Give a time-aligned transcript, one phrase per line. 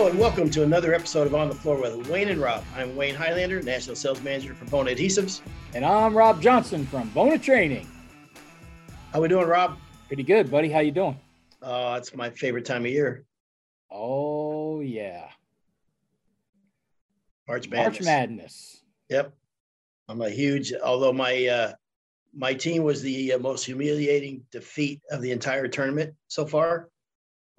[0.00, 2.64] Hello and welcome to another episode of On the Floor with Wayne and Rob.
[2.74, 5.42] I'm Wayne Highlander, National Sales Manager for Bona Adhesives.
[5.74, 7.86] And I'm Rob Johnson from Bona Training.
[9.12, 9.76] How we doing, Rob?
[10.06, 10.70] Pretty good, buddy.
[10.70, 11.20] How you doing?
[11.60, 13.26] Oh, it's my favorite time of year.
[13.90, 15.28] Oh yeah.
[17.46, 17.98] March Madness.
[17.98, 18.82] March Madness.
[19.10, 19.34] Yep.
[20.08, 21.72] I'm a huge, although my uh,
[22.34, 26.88] my team was the uh, most humiliating defeat of the entire tournament so far.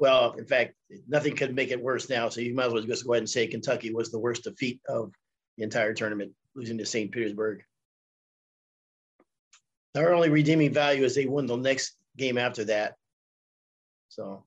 [0.01, 0.73] Well, in fact,
[1.07, 2.27] nothing could make it worse now.
[2.27, 4.81] So you might as well just go ahead and say Kentucky was the worst defeat
[4.89, 5.13] of
[5.57, 7.11] the entire tournament, losing to St.
[7.11, 7.61] Petersburg.
[9.95, 12.95] Our only redeeming value is they won the next game after that.
[14.09, 14.43] So,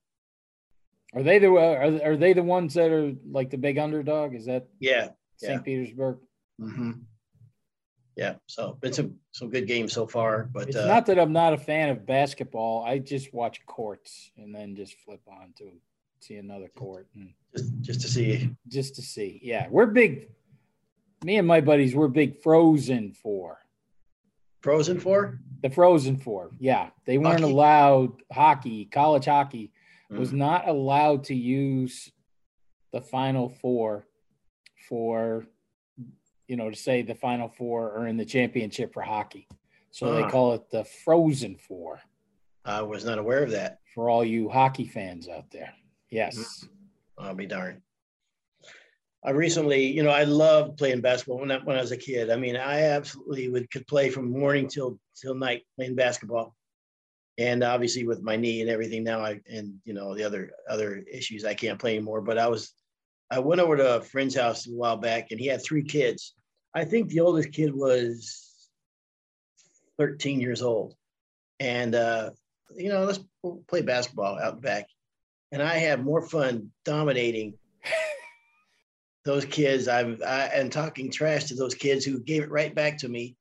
[1.15, 4.35] are they the are, are they the ones that are like the big underdog?
[4.35, 5.53] Is that yeah, St.
[5.53, 5.59] yeah.
[5.61, 6.19] Petersburg?
[6.61, 6.93] Mm-hmm.
[8.17, 11.33] Yeah, so it's a, some good games so far, but it's uh, not that I'm
[11.33, 12.85] not a fan of basketball.
[12.85, 15.71] I just watch courts and then just flip on to
[16.21, 19.41] see another court and just just to see just to see.
[19.43, 20.29] Yeah, we're big.
[21.25, 23.59] Me and my buddies, we're big Frozen Four.
[24.61, 25.41] Frozen Four.
[25.63, 26.51] The Frozen Four.
[26.61, 27.53] Yeah, they weren't Hockey?
[27.53, 28.85] allowed hockey.
[28.87, 29.73] College hockey
[30.11, 30.37] was Mm.
[30.37, 32.13] not allowed to use
[32.93, 34.07] the Final Four
[34.89, 35.47] for
[36.49, 39.49] you know to say the Final Four are in the championship for hockey.
[39.91, 40.31] So they Ah.
[40.31, 42.01] call it the Frozen Four
[42.65, 43.81] I was not aware of that.
[43.95, 45.73] for all you hockey fans out there.
[46.11, 46.67] Yes.
[47.19, 47.81] I'll be darned.
[49.23, 52.31] I recently, you know, I loved playing basketball when I, when I was a kid.
[52.31, 56.55] I mean, I absolutely would could play from morning till till night playing basketball.
[57.39, 61.05] And obviously with my knee and everything now, I and you know the other other
[61.11, 62.21] issues, I can't play anymore.
[62.21, 62.73] But I was,
[63.35, 66.35] I went over to a friend's house a while back, and he had three kids.
[66.73, 68.49] I think the oldest kid was
[69.99, 70.95] 13 years old,
[71.59, 72.31] and uh,
[72.77, 73.19] you know, let's
[73.67, 74.87] play basketball out back.
[75.51, 77.55] And I had more fun dominating
[79.25, 79.89] those kids.
[79.89, 83.35] I've I, and talking trash to those kids who gave it right back to me.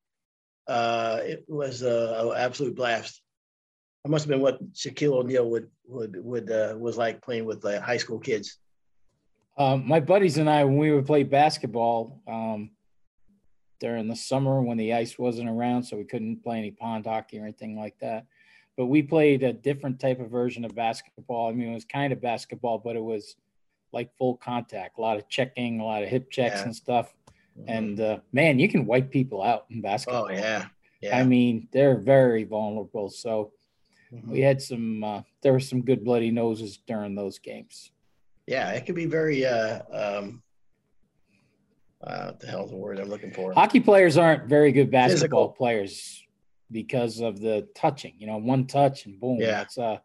[0.68, 3.22] Uh, it was a, a absolute blast.
[4.06, 7.64] I must have been what Shaquille O'Neal would would would uh, was like playing with
[7.64, 8.58] high school kids.
[9.58, 12.72] Um, my buddies and I, when we would play basketball um,
[13.80, 17.40] during the summer when the ice wasn't around, so we couldn't play any pond hockey
[17.40, 18.26] or anything like that.
[18.76, 21.50] But we played a different type of version of basketball.
[21.50, 23.36] I mean, it was kind of basketball, but it was
[23.92, 26.64] like full contact, a lot of checking, a lot of hip checks Yeah.
[26.64, 27.14] and stuff.
[27.68, 30.26] And uh, man, you can wipe people out in basketball.
[30.26, 30.66] oh yeah,
[31.02, 31.16] yeah.
[31.16, 33.10] I mean, they're very vulnerable.
[33.12, 33.52] So
[34.12, 34.28] Mhm.
[34.28, 37.92] we had some, uh, there were some good bloody noses during those games.
[38.48, 39.46] Yeah, it could be very.
[39.46, 40.42] Uh, um,
[42.06, 43.54] uh, what the hell's the word I'm looking for?
[43.54, 45.50] Hockey players aren't very good basketball Physical.
[45.50, 46.22] players
[46.72, 48.14] because of the touching.
[48.18, 49.52] You know, one touch and boom, Yeah.
[49.52, 50.02] that's a,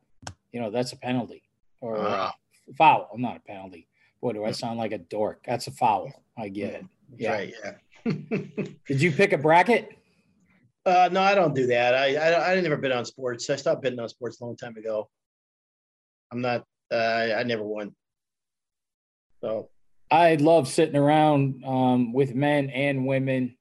[0.52, 1.42] you know, that's a penalty
[1.80, 2.34] or a Ah.
[2.76, 3.08] foul.
[3.16, 3.88] Not a penalty.
[4.20, 5.42] Boy, do I sound like a dork.
[5.44, 6.12] That's a foul.
[6.36, 6.84] I get it.
[7.16, 7.32] Yeah.
[7.32, 7.54] right.
[7.64, 7.72] Yeah.
[8.86, 9.90] Did you pick a bracket?
[10.86, 11.94] Uh, no, I don't do that.
[11.94, 13.50] I, I I never been on sports.
[13.50, 15.08] I stopped betting on sports a long time ago.
[16.30, 16.64] I'm not.
[16.92, 17.94] Uh, I, I never won.
[19.40, 19.68] So
[20.10, 23.56] I love sitting around um, with men and women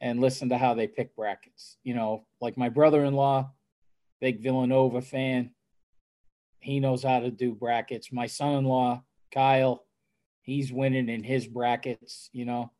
[0.00, 1.76] and listen to how they pick brackets.
[1.84, 3.50] You know, like my brother-in-law,
[4.20, 5.50] big Villanova fan.
[6.60, 8.12] He knows how to do brackets.
[8.12, 9.84] My son-in-law, Kyle,
[10.42, 12.30] he's winning in his brackets.
[12.32, 12.72] You know,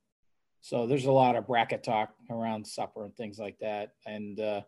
[0.60, 3.94] so there's a lot of bracket talk around supper and things like that.
[4.06, 4.62] And uh,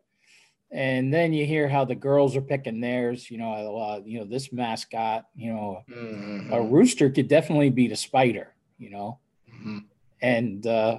[0.70, 3.30] and then you hear how the girls are picking theirs.
[3.30, 4.06] You know, lot.
[4.06, 5.24] You know, this mascot.
[5.34, 9.20] You know, mhm, a rooster could definitely beat a spider, you know.
[9.50, 9.84] mhm.
[10.22, 10.98] And uh,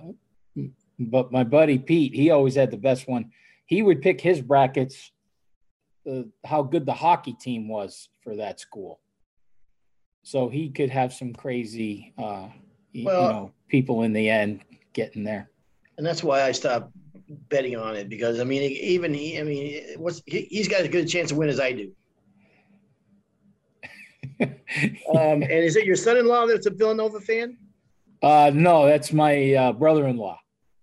[1.00, 3.32] but my buddy Pete, he always had the best one.
[3.66, 5.12] He would pick his brackets,
[6.10, 9.00] uh, how good the hockey team was for that school.
[10.24, 12.50] So he could have some crazy, uh,
[12.96, 14.62] Well- you know, people in the end
[14.94, 15.50] getting there.
[15.98, 16.92] and that's why I stopped
[17.50, 19.40] betting on it because I mean, even he.
[19.40, 21.92] I mean, what's he, he's got as good a chance to win as I do.
[25.10, 27.58] Um, and is it your son-in-law that's a Villanova fan?
[28.22, 30.38] uh, no, that's my uh, brother-in-law,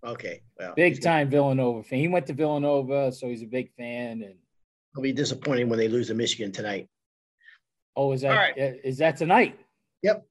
[0.06, 1.98] Okay, well, big he's gonna- time Villanova fan.
[1.98, 4.22] He went to Villanova, so he's a big fan.
[4.22, 4.36] And
[4.94, 6.88] It'll be disappointed when they lose to Michigan tonight.
[7.94, 8.54] Oh, is that All right.
[8.58, 9.58] uh, is that tonight?
[10.02, 10.24] Yep.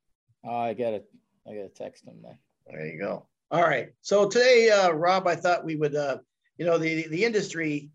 [0.45, 1.03] Oh, I gotta
[1.47, 2.37] I gotta text him then.
[2.67, 3.27] There you go.
[3.51, 3.89] All right.
[4.01, 6.19] So today, uh, Rob, I thought we would, uh,
[6.57, 7.89] you know, the the industry,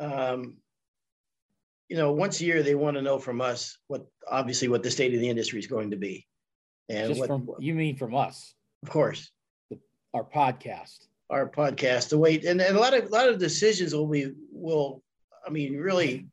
[0.00, 0.56] um,
[1.88, 4.90] you know, once a year they want to know from us what obviously what the
[4.90, 6.26] state of the industry is going to be,
[6.88, 8.52] and Just what, from you mean from us,
[8.82, 9.30] of course,
[10.12, 11.06] our podcast.
[11.30, 14.32] our podcast, the way, and, and a lot of a lot of decisions will be
[14.50, 15.04] will,
[15.46, 16.26] I mean, really,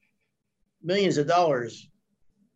[0.82, 1.88] millions of dollars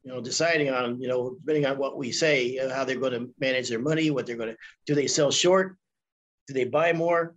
[0.03, 3.13] you know, deciding on, you know, depending on what we say, uh, how they're going
[3.13, 4.57] to manage their money, what they're going to
[4.87, 4.95] do.
[4.95, 5.77] They sell short?
[6.47, 7.35] Do they buy more?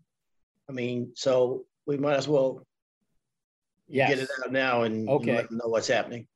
[0.68, 2.66] I mean, so we might as well
[3.86, 4.08] Yes.
[4.10, 5.36] get it out now and Okay.
[5.36, 6.26] let them know what's happening.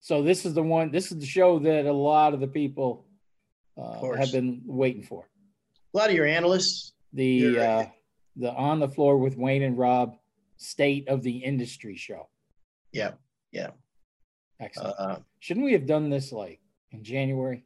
[0.00, 0.90] So this is the one.
[0.92, 3.06] This is the show that a lot of the people
[3.76, 5.28] uh, have been waiting for.
[5.92, 7.86] A lot of your analysts, The uh,
[8.36, 10.16] the on the floor with Wayne and Rob
[10.58, 12.28] state of the industry show.
[12.92, 13.14] yeah,
[13.52, 13.70] yeah.
[14.60, 14.94] Excellent.
[14.98, 16.60] Uh, Shouldn't we have done this like
[16.92, 17.65] in January?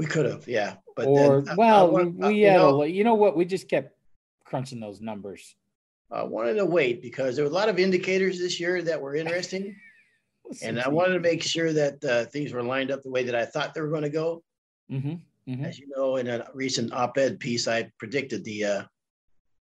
[0.00, 0.76] We could have, yeah.
[0.96, 3.36] But or then, I- I well, want- we, uh, you know, a, you know what?
[3.36, 3.88] We just kept
[4.44, 5.42] crunching those numbers.
[6.10, 9.14] I wanted to wait because there were a lot of indicators this year that were
[9.14, 9.76] interesting.
[10.64, 13.36] And I wanted to make sure that uh, things were lined up the way that
[13.36, 14.42] I thought they were going to go.
[14.88, 15.14] hmm
[15.46, 18.82] hmm As you know, in a recent op-ed piece, I predicted the uh,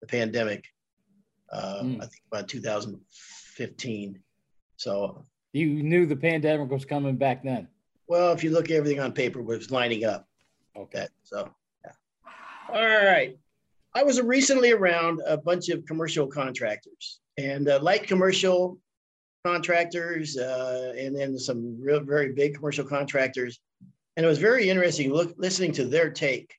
[0.02, 0.62] the pandemic.
[1.52, 1.98] Uh, Mm.
[2.04, 4.20] I think about 2015.
[4.78, 7.68] So, You knew the pandemic was coming back then.
[8.08, 10.28] well, if you look at everything on paper, was lining up.
[10.78, 11.08] Okay.
[11.24, 11.50] So.
[11.86, 11.92] Yeah.
[12.74, 13.38] All right.
[13.96, 18.78] I was recently around a bunch of commercial contractors and uh, light commercial
[19.46, 23.60] contractors, uh, and then some real very big commercial contractors.
[24.16, 26.54] And it was very interesting look, listening to their take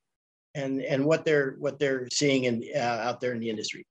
[0.54, 3.86] and and what they're what they're seeing in uh, out there in the industry.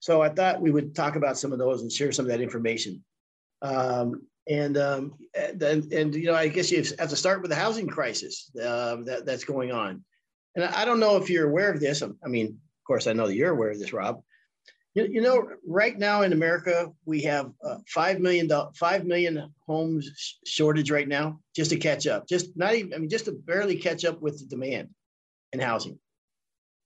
[0.00, 2.40] So I thought we would talk about some of those and share some of that
[2.40, 3.04] information.
[3.62, 7.56] Um, and, um, and and you know, I guess you have to start with the
[7.56, 10.04] housing crisis uh, that that's going on.
[10.54, 12.02] And I don't know if you're aware of this.
[12.02, 14.22] I mean, of course, I know that you're aware of this, Rob.
[14.94, 20.38] You, you know, right now in America, we have uh, five million five million homes
[20.46, 22.26] shortage right now, just to catch up.
[22.26, 24.88] Just not even, I mean, just to barely catch up with the demand
[25.52, 25.98] in housing.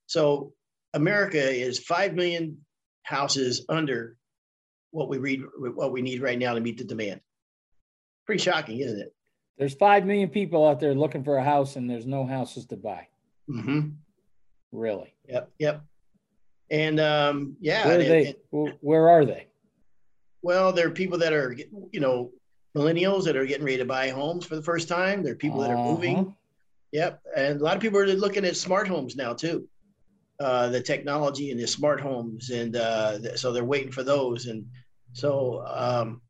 [0.06, 0.52] So
[0.92, 2.58] America is five million
[3.04, 4.16] houses under
[4.90, 7.20] what we read, what we need right now to meet the demand.
[8.26, 9.14] Pretty shocking, isn't it?
[9.58, 12.76] There's five million people out there looking for a house, and there's no houses to
[12.76, 13.06] buy.
[13.50, 13.90] Mm-hmm.
[14.72, 15.14] Really?
[15.28, 15.50] Yep.
[15.58, 15.82] Yep.
[16.70, 18.26] And um, yeah, Where are they?
[18.52, 19.46] and- Where are they?
[20.42, 21.54] well, there are people that are,
[21.92, 22.32] you know,
[22.76, 25.22] millennials that are getting ready to buy homes for the first time.
[25.22, 26.18] There are people that are moving.
[26.18, 26.30] Uh-huh.
[26.92, 27.20] Yep.
[27.36, 29.68] And a lot of people are looking at smart homes now too.
[30.40, 32.50] Uh, the technology and the smart homes.
[32.50, 34.46] And uh, so they're waiting for those.
[34.46, 34.66] And
[35.12, 36.20] so, um,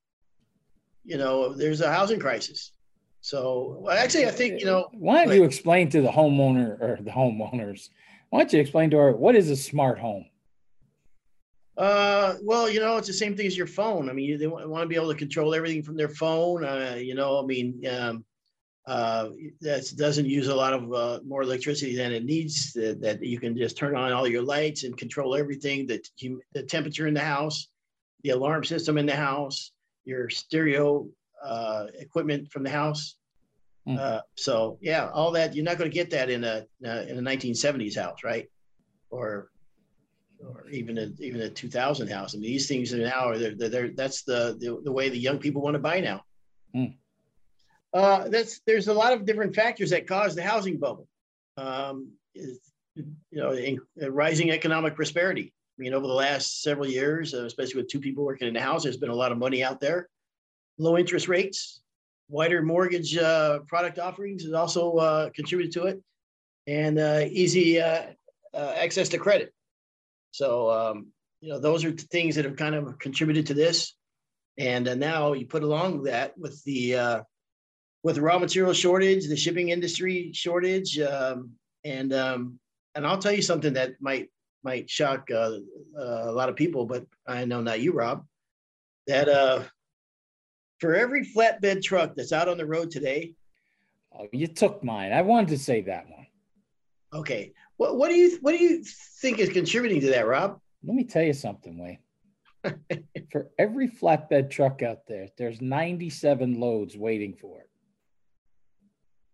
[1.04, 2.72] you know, there's a housing crisis.
[3.20, 6.98] So well, actually, I think, you know, Why don't you explain to the homeowner or
[7.00, 7.88] the homeowners?
[8.30, 10.24] Why don't you explain to her what is a smart home?
[11.76, 14.10] Uh, well, you know, it's the same thing as your phone.
[14.10, 16.64] I mean, you- they want, want to be able to control everything from their phone.
[16.64, 18.24] Uh, you know, I mean, um,
[18.86, 19.28] uh,
[19.60, 22.72] that doesn't use a lot of uh, more electricity than it needs.
[22.72, 25.86] That, that you can just turn on all your lights and control everything.
[25.86, 27.68] That you, the temperature in the house,
[28.22, 29.71] the alarm system in the house,
[30.04, 31.08] your stereo
[31.42, 33.16] uh, equipment from the house.
[33.86, 33.96] Hmm.
[33.98, 37.18] Uh, so yeah, all that you're not going to get that in a uh, in
[37.18, 38.48] a 1970s house, right?
[39.10, 39.50] Or
[40.40, 42.34] or even a even a 2000 house.
[42.34, 45.18] I mean, these things are now they're, they're, they're that's the, the the way the
[45.18, 46.22] young people want to buy now.
[46.74, 46.84] Hmm.
[47.92, 51.08] Uh, that's there's a lot of different factors that cause the housing bubble.
[51.56, 52.60] Um, is,
[52.94, 55.52] you know, in, uh, rising economic prosperity.
[55.78, 58.60] I mean, over the last several years, uh, especially with two people working in the
[58.60, 60.08] house, there's been a lot of money out there.
[60.78, 61.82] Low interest rates,
[62.28, 66.02] wider mortgage uh, product offerings has also uh, contributed to it,
[66.66, 68.04] and uh, easy uh,
[68.54, 69.52] access to credit.
[70.30, 71.08] So, um,
[71.40, 73.94] you know, those are things that have kind of contributed to this.
[74.58, 77.24] And now you put along that with the
[78.02, 81.52] with the raw material shortage, the shipping industry shortage, um,
[81.84, 82.58] and um,
[82.94, 84.28] and I'll tell you something that might
[84.62, 85.58] might shock uh,
[85.98, 88.24] uh, a lot of people, but I know not you, Rob.
[89.06, 89.64] That uh,
[90.78, 93.34] for every flatbed truck that's out on the road today,
[94.14, 95.10] Oh, you took mine.
[95.12, 96.26] I wanted to say that one.
[97.14, 98.84] okay, what what do you what do you
[99.20, 100.60] think is contributing to that, Rob?
[100.84, 101.98] Let me tell you something, Wayne.
[103.32, 107.70] for every flatbed truck out there, there's 97 loads waiting for it.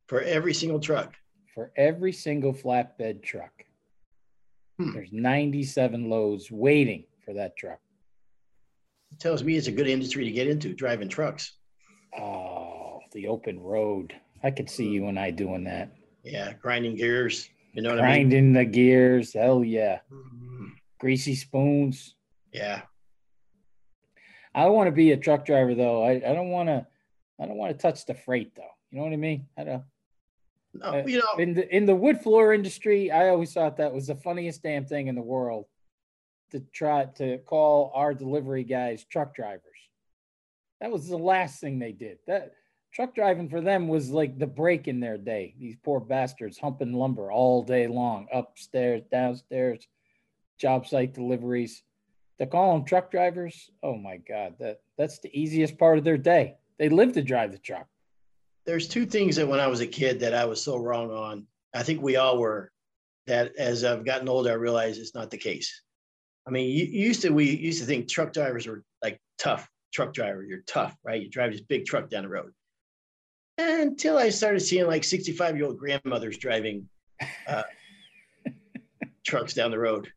[0.07, 1.15] For every single truck.
[1.55, 3.65] For every single flatbed truck,
[4.79, 4.93] Hmm.
[4.93, 7.81] there's 97 loads waiting for that truck.
[9.13, 11.53] It tells me it's a good industry to get into, driving trucks.
[12.19, 14.15] Oh, the open road.
[14.45, 15.91] I could see you and I doing that.
[16.23, 17.49] Yeah, grinding gears.
[17.73, 18.29] You know what I mean?
[18.29, 19.33] Grinding the gears.
[19.33, 20.01] Hell yeah.
[20.13, 20.73] Mhm.
[21.01, 22.15] Greasy spoons.
[22.53, 22.83] Yeah.
[24.55, 26.03] I want to be a truck driver though.
[26.05, 26.87] I, I don't want to
[27.41, 28.71] I don't want to touch the freight though.
[28.91, 29.47] You know what I mean?
[29.57, 29.83] I don't
[30.81, 33.93] No, Uh, you know, in the in the wood floor industry, I always thought that
[33.93, 35.67] was the funniest damn thing in the world
[36.51, 39.63] to try to call our delivery guys truck drivers.
[40.81, 42.19] That was the last thing they did.
[42.27, 42.55] That
[42.93, 45.55] truck driving for them was like the break in their day.
[45.59, 49.87] These poor bastards humping lumber all day long, upstairs, downstairs,
[50.59, 51.83] job site deliveries.
[52.39, 56.17] To call them truck drivers, oh my God, that that's the easiest part of their
[56.17, 56.57] day.
[56.79, 57.89] They live to drive the truck.
[58.69, 61.47] There's two things that when I was a kid that I was so wrong on.
[61.75, 62.71] I think we all were.
[63.27, 65.83] That as I've gotten older, I realize it's not the case.
[66.47, 69.67] I mean, you, you used to we used to think truck drivers were like tough
[69.91, 70.45] truck driver.
[70.45, 71.23] You're tough, right?
[71.23, 72.53] You drive this big truck down the road.
[73.57, 76.87] Until I started seeing like 65 year old grandmothers driving
[77.47, 77.63] uh,
[79.27, 80.13] trucks down the road.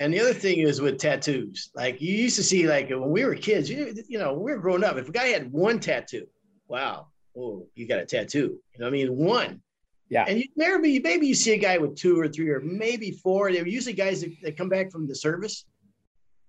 [0.00, 1.70] And the other thing is with tattoos.
[1.74, 4.58] Like you used to see, like when we were kids, you, you know, we were
[4.58, 4.96] growing up.
[4.96, 6.26] If a guy had one tattoo,
[6.68, 8.58] wow, oh, you got a tattoo.
[8.72, 9.60] You know, I mean, one.
[10.08, 10.24] Yeah.
[10.26, 13.52] And you maybe maybe you see a guy with two or three or maybe four.
[13.52, 15.66] They're usually guys that, that come back from the service,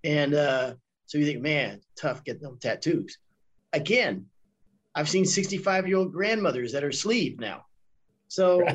[0.03, 0.73] and uh,
[1.05, 3.17] so you think, man, tough getting them tattoos.
[3.73, 4.25] Again,
[4.95, 7.65] I've seen 65 year old grandmothers that are sleeved now.
[8.29, 8.65] So,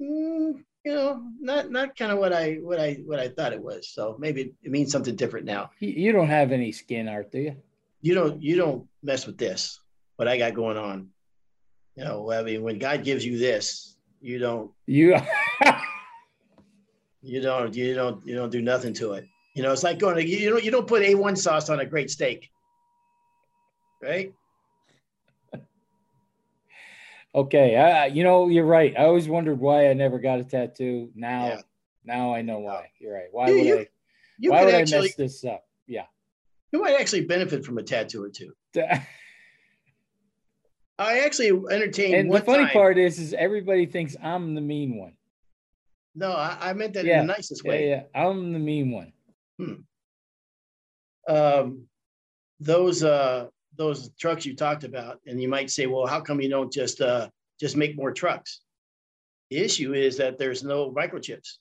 [0.00, 3.62] mm, you know, not not kind of what I what I what I thought it
[3.62, 3.88] was.
[3.88, 5.70] So maybe it means something different now.
[5.78, 7.56] You don't have any skin art, do you?
[8.00, 9.78] You don't you don't mess with this.
[10.16, 11.08] What I got going on.
[11.96, 15.16] You know, I mean, when God gives you this, you don't you
[17.22, 19.26] you don't you don't you don't do nothing to it.
[19.54, 21.86] You know, it's like going to you don't you don't put A1 sauce on a
[21.86, 22.50] great steak.
[24.02, 24.32] Right?
[27.34, 28.94] Okay, I, you know, you're right.
[28.98, 31.10] I always wondered why I never got a tattoo.
[31.14, 31.60] Now Yeah.
[32.04, 32.90] now I know why.
[32.98, 33.28] You're right.
[33.30, 33.86] Why You- would you- I
[34.38, 35.64] You why would I actually mess this up?
[35.86, 36.06] Yeah.
[36.72, 38.54] you might actually benefit from a tattoo or two.
[40.98, 44.96] I actually entertained and the funny time- part is is everybody thinks I'm the mean
[44.96, 45.16] one.
[46.14, 47.20] No, I, I meant that Yeah.
[47.20, 47.88] in the nicest way.
[47.88, 48.02] yeah.
[48.14, 49.12] I'm the mean one.
[49.58, 49.74] Hmm.
[51.28, 51.86] um,
[52.60, 56.48] those uh, those trucks you talked about, and you might say, well, how come you
[56.48, 58.60] don't just uh, just make more trucks?
[59.50, 61.58] The issue is that there's no microchips,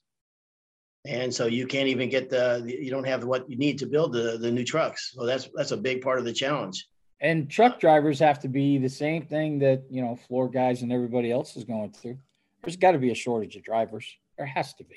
[1.06, 4.14] and so you can't even get the you don't have what you need to build
[4.14, 5.12] the the new trucks.
[5.16, 6.88] So that's that's a big part of the challenge.
[7.22, 10.94] And truck drivers have to be the same thing that, you know, floor guys and
[10.94, 12.18] everybody else is going through.
[12.64, 14.08] There's got to be a shortage of drivers.
[14.38, 14.96] There has to be.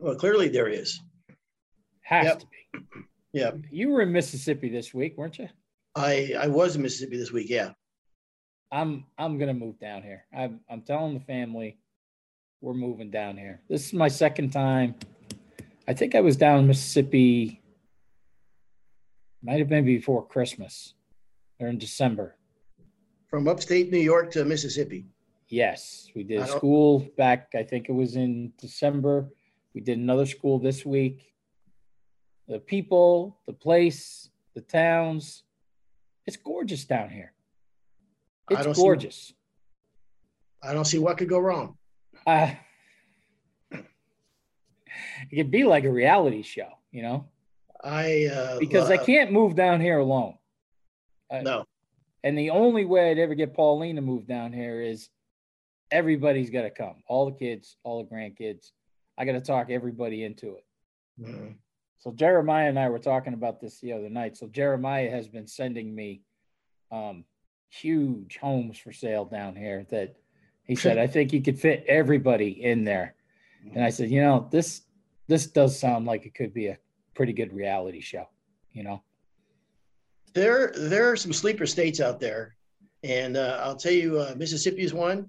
[0.00, 0.98] Well, clearly there is.
[2.00, 2.38] Has Yep.
[2.40, 2.88] to be.
[3.32, 5.48] Yeah, You were in Mississippi this week, weren't you?
[5.94, 7.48] I I was in Mississippi this week.
[7.50, 7.70] Yeah,
[8.70, 10.24] I'm I'm gonna move down here.
[10.36, 11.78] I'm I'm telling the family
[12.60, 13.60] we're moving down here.
[13.68, 14.94] This is my second time.
[15.88, 17.60] I think I was down in Mississippi.
[19.42, 20.94] Might have been before Christmas
[21.58, 22.36] or in December.
[23.28, 25.06] from upstate New York to Mississippi.
[25.48, 29.28] Yes, we did I a don't- school back, I think it was in December.
[29.74, 31.32] We did another school this week.
[32.46, 35.42] The people, the place, the towns.
[36.26, 37.32] It's gorgeous down here.
[38.50, 39.32] It's don't see- gorgeous.
[40.62, 41.76] I don't see what could go wrong.
[42.24, 42.52] Uh,
[43.72, 47.28] it could be like a reality show, you know,
[47.82, 50.36] I uh, because I can't move down here alone.
[51.30, 51.64] Uh, no.
[52.22, 55.08] And the only way I'd ever get Pauline to move down here is
[55.90, 57.02] everybody's got to come.
[57.08, 58.70] All the kids, all the grandkids.
[59.18, 60.64] I got to talk everybody into it.
[61.20, 61.54] Mm.
[62.02, 64.36] So Jeremiah and I were talking about this the other night.
[64.36, 66.22] So Jeremiah has been sending me
[66.90, 67.24] um,
[67.68, 70.16] huge homes for sale down here that
[70.64, 73.14] he said I think he could fit everybody in there.
[73.72, 74.82] And I said, you know, this
[75.28, 76.78] this does sound like it could be a
[77.14, 78.26] pretty good reality show,
[78.72, 79.00] you know.
[80.34, 82.56] there there are some sleeper states out there
[83.04, 85.28] and uh, i'll tell you uh, mississippi is one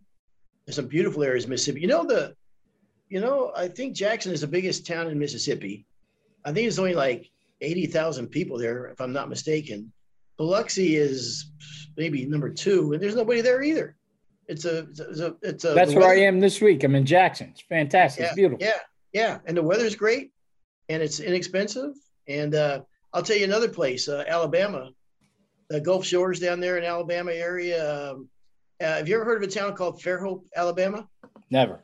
[0.66, 2.34] there's some beautiful areas in mississippi you know the
[3.10, 5.86] you know i think jackson is the biggest town in mississippi
[6.46, 7.30] i think it's only like
[7.62, 9.92] 80000 people there if i'm not mistaken
[10.38, 11.52] biloxi is
[11.98, 13.96] maybe number two and there's nobody there either
[14.48, 16.84] it's a it's a, it's a That's where I am this week.
[16.84, 17.48] I'm in Jackson.
[17.52, 18.24] It's fantastic.
[18.24, 18.66] yeah, It's beautiful.
[18.66, 18.80] yeah
[19.14, 20.32] yeah and the weather's great
[20.90, 21.94] and it's inexpensive
[22.28, 22.82] and uh,
[23.14, 24.90] i'll tell you another place uh, alabama
[25.70, 28.28] the gulf shores down there in alabama area um,
[28.82, 31.08] uh, have you ever heard of a town called fairhope alabama
[31.50, 31.80] Never.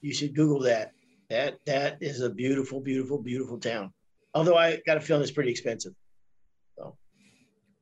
[0.00, 0.92] you should google that
[1.28, 3.92] that that is a beautiful beautiful beautiful town
[4.38, 5.92] although i got a feeling it's pretty expensive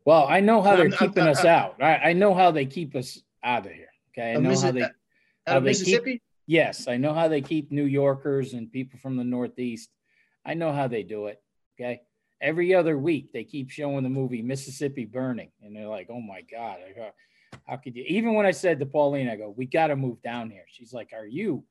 [0.04, 1.82] Well, I know how I'm- they're I'm- keeping I'm- us out.
[1.82, 3.88] I, I know how they keep us out of here.
[4.12, 4.34] Okay.
[4.34, 4.92] I know how they out
[5.48, 9.00] how of they keep- mississippi Yes, I know how they keep New Yorkers and people
[9.00, 9.90] from the Northeast.
[10.44, 11.42] I know how they do it.
[11.74, 12.02] Okay.
[12.40, 15.50] Every other week, they keep showing the movie Mississippi Burning.
[15.60, 16.78] And they're like, oh my God,
[17.64, 18.04] how could you?
[18.06, 20.66] Even when I said to Pauline, I go, we got to move down here.
[20.68, 21.64] She's like, are you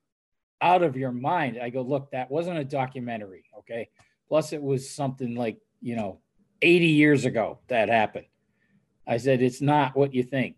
[0.61, 1.57] out of your mind?
[1.57, 3.45] I go, look, that wasn't a documentary.
[3.59, 3.87] Okay.
[4.27, 6.19] Plus, it was something like, you know,
[6.61, 8.25] 80 years ago that happened.
[9.07, 10.55] I said, it's not what you think.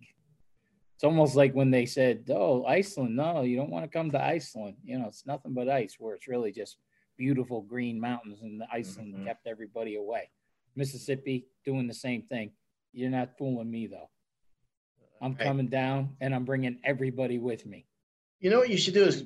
[0.95, 4.23] It's almost like when they said, oh, Iceland, no, you don't want to come to
[4.23, 4.77] Iceland.
[4.83, 6.77] You know, it's nothing but ice, where it's really just
[7.17, 9.25] beautiful green mountains and the Iceland Mhm.
[9.25, 10.29] kept everybody away.
[10.75, 12.51] Mississippi doing the same thing.
[12.93, 14.09] You're not fooling me though.
[15.21, 15.39] I'm Right.
[15.41, 17.85] coming down and I'm bringing everybody with me.
[18.39, 19.25] You know what you should do is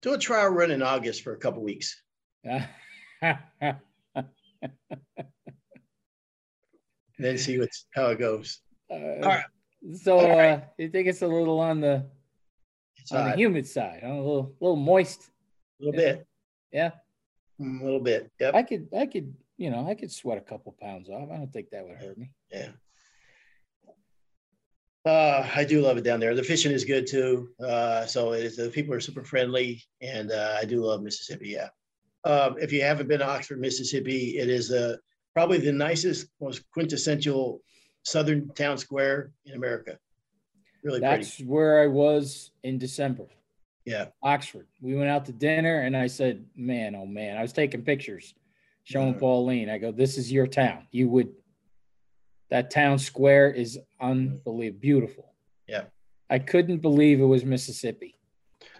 [0.00, 2.02] do a trial run in August for a couple weeks.
[3.22, 3.76] And
[7.18, 8.60] then see what's how it goes.
[8.90, 9.44] All right.
[9.94, 10.50] So All right.
[10.50, 12.04] uh, you think it's a little on the
[12.96, 15.30] It's on the humid side, on a little little moist.
[15.80, 16.26] a little bit,
[16.72, 16.90] Yeah,
[17.60, 18.30] Mm, a little bit.
[18.40, 18.54] Yep.
[18.54, 21.30] I could I could you know I could sweat a couple pounds off.
[21.32, 22.30] I don't think that would hurt me.
[22.50, 22.68] Yeah.
[25.04, 26.32] Uh, I do love it down there.
[26.36, 27.48] The fishing is good too.
[27.60, 31.48] Uh, so it is, the people are super friendly, and uh, I do love Mississippi.
[31.48, 31.70] Yeah.
[32.24, 34.96] Um, if you haven't been to Oxford, Mississippi, it is uh,
[35.34, 37.60] probably the nicest, most quintessential
[38.04, 39.98] Southern town square in America.
[40.84, 41.16] Really pretty.
[41.16, 43.26] That's where I was in December.
[43.84, 44.06] Yeah.
[44.22, 44.66] Oxford.
[44.80, 48.34] We went out to dinner and I said, man, oh man, I was taking pictures,
[48.84, 49.20] showing Mhm.
[49.20, 49.68] Pauline.
[49.70, 50.86] I go, this is your town.
[50.92, 51.32] You would,
[52.50, 55.34] that town square is unbelievable, beautiful.
[55.66, 55.84] Yeah.
[56.30, 58.16] I couldn't believe it was Mississippi.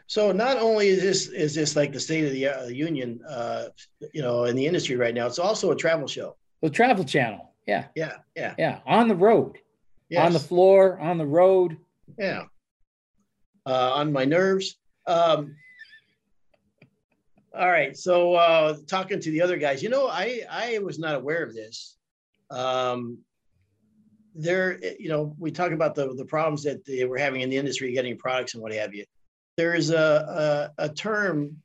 [0.06, 3.66] So not only is this is this like the state of the uh, union, uh,
[4.12, 6.36] you know, in the industry right now, it's also a travel show.
[6.60, 7.52] The Travel Channel.
[7.66, 7.86] Yeah.
[7.94, 8.16] Yeah.
[8.36, 8.54] Yeah.
[8.58, 8.80] Yeah.
[8.86, 9.58] On the road,
[10.08, 10.24] Yes.
[10.26, 11.76] on the floor, on the road.
[12.18, 12.44] Yeah.
[13.66, 14.76] Uh, on my nerves.
[15.06, 15.56] Um,
[17.56, 17.96] all right.
[17.96, 21.54] So uh, talking to the other guys, you know, I I was not aware of
[21.54, 21.96] this.
[22.50, 23.18] Um,
[24.34, 27.56] there, you know, we talk about the the problems that they were having in the
[27.56, 29.04] industry getting products and what have you.
[29.56, 31.56] There is a a, a term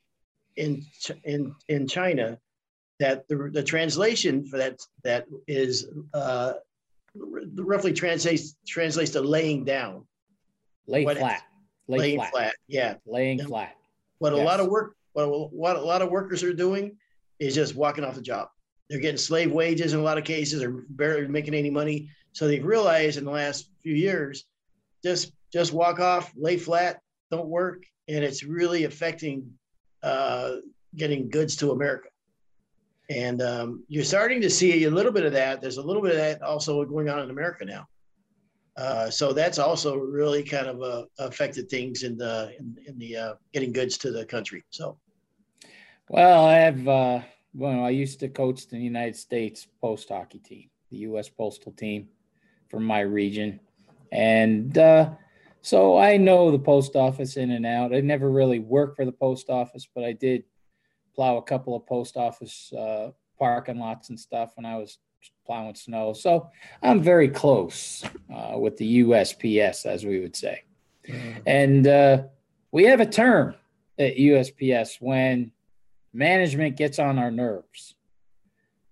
[0.55, 0.83] in
[1.23, 2.37] in in China
[2.99, 6.53] that the the translation for that that is uh,
[7.15, 10.05] roughly translates translates to laying down
[10.87, 11.43] Lay What- flat.
[11.89, 12.31] Lay laying flat.
[12.31, 12.55] flat.
[12.67, 12.95] Yeah.
[13.05, 13.75] Laying flat.
[14.19, 16.97] What a lot of work, what, what a lot of workers are doing
[17.39, 18.49] is just walking off the job.
[18.89, 22.09] They're getting slave wages in a lot of cases, or barely making any money.
[22.33, 24.45] So they've realized in the last few years,
[25.03, 29.49] just just walk off, lay flat, don't work, and it's really affecting
[30.03, 30.55] uh,
[30.95, 32.09] getting goods to America.
[33.09, 35.61] And um, you're starting to see a little bit of that.
[35.61, 37.87] There's a little bit of that also going on in America now.
[38.75, 43.15] Uh, so that's also really kind of uh, affected things in the in, in the
[43.17, 44.63] uh, getting goods to the country.
[44.69, 44.99] So
[46.09, 47.21] Well, I have, uh,
[47.55, 51.27] well, I used to coach the United States post hockey team, the U.S.
[51.27, 52.09] postal team
[52.69, 53.59] from my region.
[54.11, 55.11] And uh,
[55.61, 57.93] so I know the post office in and out.
[57.93, 60.43] I never really worked for the post office, but I did
[61.15, 64.99] plow a couple of post office uh, parking lots and stuff when I was
[65.45, 66.13] plowing snow.
[66.13, 66.49] So
[66.81, 70.63] I'm very close uh, with the USPS, as we would say.
[71.45, 72.23] And uh,
[72.71, 73.55] we have a term
[73.97, 75.51] at USPS when
[76.13, 77.95] management gets on our nerves.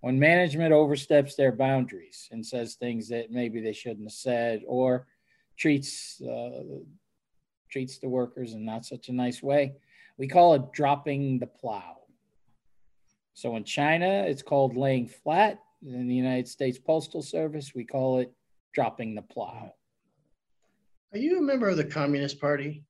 [0.00, 5.06] When management oversteps their boundaries and says things that maybe they shouldn't have said or
[5.58, 6.62] treats uh,
[7.70, 9.74] treats the workers in not such a nice way,
[10.18, 11.96] we call it dropping the plow.
[13.34, 15.60] So in China, it's called laying flat.
[15.82, 18.32] In the United States Postal Service, we call it
[18.72, 19.74] dropping the plow.
[21.12, 22.84] are you a member of the Communist Party?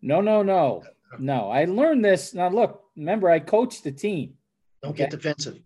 [0.00, 0.82] No, no, no,
[1.18, 1.50] no.
[1.50, 2.32] I learned this.
[2.32, 4.34] Now, look, remember, I coached the team.
[4.82, 5.60] Don't get defensive.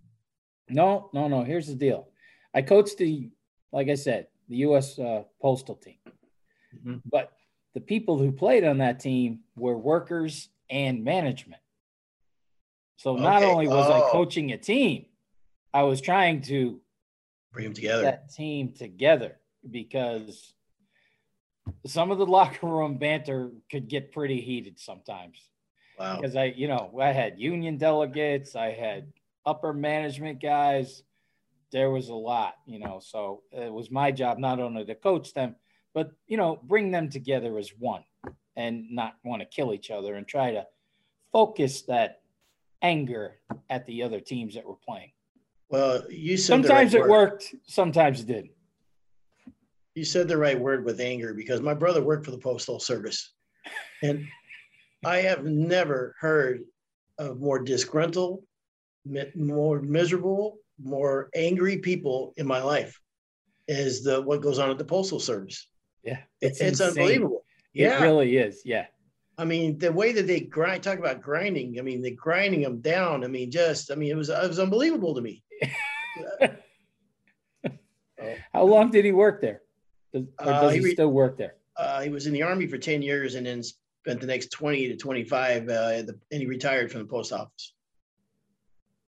[0.68, 1.42] No, no, no.
[1.42, 2.08] Here's the deal.
[2.54, 3.30] I coached the,
[3.72, 4.98] like I said, the U.S.
[4.98, 5.96] Uh, postal team,
[6.74, 7.02] Mhm.
[7.04, 7.32] but
[7.74, 11.62] the people who played on that team were workers and management.
[12.96, 13.92] So not only was Oh.
[14.08, 15.06] I coaching a team,
[15.74, 16.80] I was trying to
[17.52, 18.02] Bring them together.
[18.02, 19.38] that team together
[19.70, 20.54] because
[21.84, 25.50] some of the locker room banter could get pretty heated sometimes
[25.98, 26.16] Wow.
[26.16, 29.12] because I, you know, I had union delegates, I had
[29.44, 31.02] upper management guys.
[31.72, 35.34] There was a lot, you know, so it was my job not only to coach
[35.34, 35.56] them,
[35.96, 38.04] but you know, bring them together as one
[38.54, 40.66] and not want to kill each other and try to
[41.32, 42.20] focus that
[42.82, 43.36] anger
[43.70, 45.10] at the other teams that were playing.
[45.70, 47.10] Well, you said Sometimes right it word.
[47.10, 48.50] worked, sometimes it didn't.
[49.94, 53.32] You said the right word with anger because my brother worked for the postal service,
[54.02, 54.26] and
[55.04, 56.60] I have never heard
[57.16, 58.42] of more disgruntled,
[59.34, 63.00] more miserable, more angry people in my life.
[63.66, 65.66] Is the what goes on at the postal service?
[66.06, 66.88] Yeah, It's, it's, insane.
[67.02, 67.44] unbelievable.
[67.74, 68.62] It Yeah, really is.
[68.64, 68.86] Yeah.
[69.38, 70.82] I mean the way that they grind.
[70.82, 71.78] Talk about grinding.
[71.78, 73.24] I mean they're grinding them down.
[73.24, 73.90] I mean just.
[73.90, 75.42] I mean it was it was unbelievable to me.
[78.52, 79.60] How long did he work there?
[80.12, 81.56] Does, or does Uh, he he still work there?
[81.76, 84.88] Uh, he was in the army for 10 years and then spent the next 20
[84.88, 85.66] to 25, uh,
[86.02, 87.74] the, and he retired from the post office.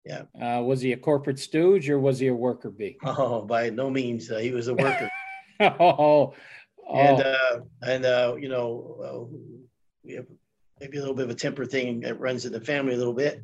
[0.05, 0.23] Yeah.
[0.41, 2.99] Uh, was he a corporate stooge or was he a worker bee?
[3.05, 4.31] Oh, by no means.
[4.31, 5.09] Uh, he was a worker.
[5.61, 6.35] oh,
[6.95, 9.37] and, oh, uh, and, uh, you know, uh,
[10.05, 10.27] we have
[10.81, 13.15] maybe a little bit of a temper thing that runs in the family a little
[13.15, 13.43] bit.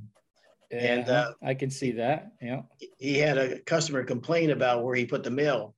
[0.71, 2.33] and, uh, I can see that.
[2.41, 2.63] Yeah.
[2.99, 5.75] He had a customer complain about where he put the mail.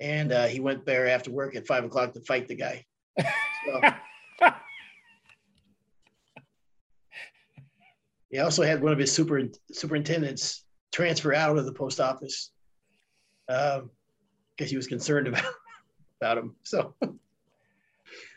[0.00, 2.84] And, uh, he went there after work at five o'clock to fight the guy.
[3.18, 3.80] So,
[8.30, 12.50] He also had one of his super superintendents transfer out of the post office
[13.46, 15.44] because he was concerned about
[16.20, 16.56] about him.
[16.64, 16.94] So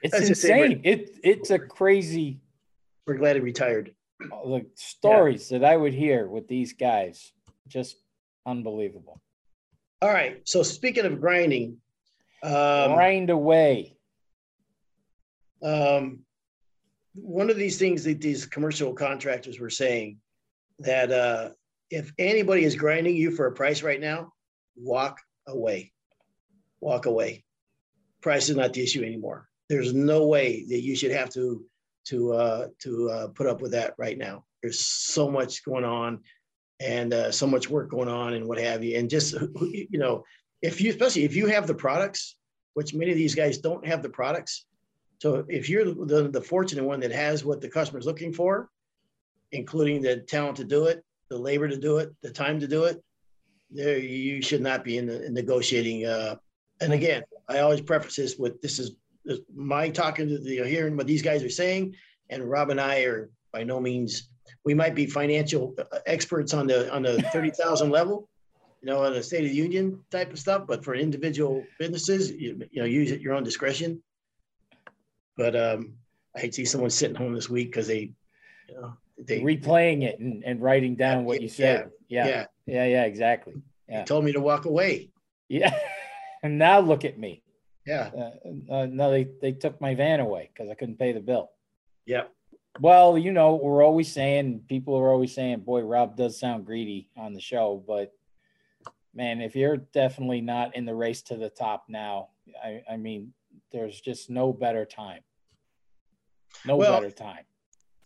[0.03, 0.71] It's That's just it, right?
[0.71, 0.81] insane.
[0.83, 2.39] It it's a crazy
[3.07, 3.93] we're glad he retired.
[4.19, 7.31] the stories that I would hear with these guys.
[7.67, 7.97] Just
[8.45, 9.19] unbelievable.
[10.01, 10.41] All right.
[10.47, 11.77] So speaking of grinding,
[12.43, 13.95] um, Grind away.
[15.63, 16.19] um,
[17.13, 20.17] one of these things that these commercial contractors were saying
[20.79, 21.49] that uh,
[21.89, 24.31] if anybody is grinding you for a price right now,
[24.75, 25.91] walk away.
[26.79, 27.43] Walk away.
[28.21, 29.47] Price is not the issue anymore.
[29.69, 31.65] There's no way that you should have to
[32.05, 34.45] to uh, to uh, put up with that right now.
[34.61, 36.19] There's so much going on,
[36.79, 38.97] and uh, so much work going on, and what have you.
[38.97, 40.23] And just you know,
[40.61, 42.37] if you especially if you have the products,
[42.73, 44.65] which many of these guys don't have the products,
[45.21, 48.69] so if you're the, the fortunate one that has what the customer's looking for,
[49.51, 52.85] including the talent to do it, the labor to do it, the time to do
[52.85, 53.01] it,
[53.69, 56.05] there you should not be in the in negotiating.
[56.05, 56.35] Uh,
[56.81, 58.91] and again, I always preface this with this is
[59.25, 61.95] this, my talking to the hearing what these guys are saying,
[62.29, 64.29] and Rob and I are by no means
[64.65, 68.29] we might be financial uh, experts on the on the thirty thousand level,
[68.81, 70.65] you know, on the State of the Union type of stuff.
[70.67, 74.01] But for individual businesses, you, you know, use at your own discretion.
[75.37, 75.93] But um,
[76.35, 78.11] I hate to see someone sitting home this week because they,
[78.69, 81.89] you know, they Replaying it and, and writing down what you said.
[82.07, 82.27] Yeah.
[82.27, 82.85] yeah, Yeah.
[82.85, 83.03] Yeah.
[83.03, 83.53] exactly.
[83.87, 84.03] they Yeah.
[84.03, 85.09] told me to walk away.
[85.47, 85.77] Yeah.
[86.43, 87.43] and now look at me.
[87.85, 88.11] Yeah,
[88.69, 91.49] Uh, uh, no, they, they took my van away because I couldn't pay the bill.
[92.05, 92.25] yeah,
[92.79, 97.09] Well, you know, we're always saying, people are always saying, boy, Rob does sound greedy
[97.17, 98.13] on the show, but
[99.15, 102.29] man, if you're definitely not in the race to the top now,
[102.63, 103.33] I, I mean,
[103.71, 105.21] there's just no better time.
[106.65, 107.45] No Well- better time.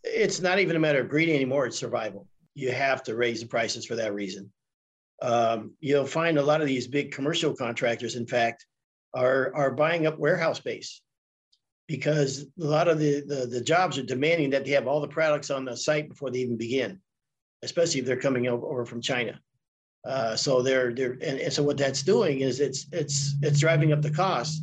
[0.05, 1.65] it's not even a matter of greed anymore.
[1.65, 2.27] It's survival.
[2.53, 4.49] You have to raise the prices for that reason.
[5.21, 8.65] Um, you'll find a lot of these big commercial contractors, in fact,
[9.13, 11.01] are are buying up warehouse space
[11.87, 15.07] because a lot of the, the the jobs are demanding that they have all the
[15.07, 16.99] products on the site before they even begin,
[17.63, 19.39] especially if they're coming over, from China.
[20.05, 23.93] Uh, so they're they're and, and so what that's doing is it's it's it's driving
[23.93, 24.61] up the costs,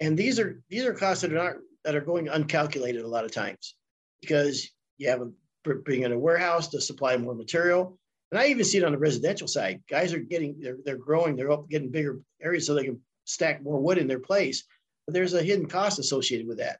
[0.00, 3.24] and these are these are costs that are not that are going uncalculated a lot
[3.24, 3.74] of times
[4.20, 5.30] because you have a
[5.64, 7.98] bring in a warehouse to supply more material.
[8.30, 9.82] And I even see it on the residential side.
[9.88, 13.62] Guys are getting they're they're growing, they're up getting bigger areas so they can stack
[13.62, 14.64] more wood in their place.
[15.06, 16.78] But there's a hidden cost associated with that.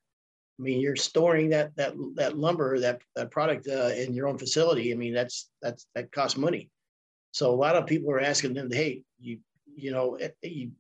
[0.59, 4.39] I mean, you're storing that that that lumber, that that product uh, in your own
[4.39, 4.93] facility.
[4.93, 6.71] I mean, that's that's that costs money.
[7.33, 9.39] So a lot of people are asking them, hey, you
[9.77, 10.73] you know, eh, you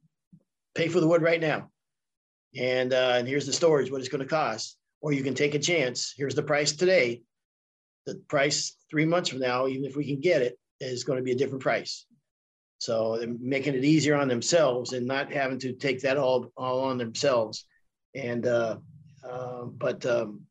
[0.74, 1.70] pay for the wood right now,
[2.56, 5.54] and uh, and here's the storage, what it's going to cost or you can take
[5.54, 6.14] a chance.
[6.16, 7.20] Here's the price today.
[8.06, 11.22] The price three months from now, even if we can get it, is going to
[11.22, 12.06] be a different price.
[12.78, 16.80] So they're making it easier on themselves and not having to take that all all
[16.80, 17.64] on themselves.
[18.14, 18.78] And uh,
[19.26, 20.42] uh, but um,